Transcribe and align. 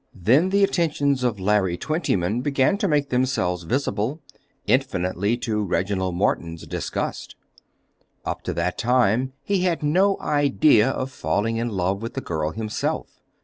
Then 0.15 0.49
the 0.49 0.63
attentions 0.63 1.23
of 1.23 1.39
Larry 1.39 1.77
Twentyman 1.77 2.41
began 2.41 2.75
to 2.79 2.87
make 2.87 3.09
themselves 3.09 3.61
visible, 3.61 4.19
infinitely 4.65 5.37
to 5.37 5.61
Reginald 5.63 6.15
Morton's 6.15 6.65
disgust. 6.65 7.35
Up 8.25 8.41
to 8.45 8.53
that 8.55 8.79
time 8.79 9.33
he 9.43 9.59
had 9.61 9.83
no 9.83 10.19
idea 10.19 10.89
of 10.89 11.11
falling 11.11 11.57
in 11.57 11.69
love 11.69 12.01
with 12.01 12.15
the 12.15 12.19
girl 12.21 12.49
himself. 12.49 13.21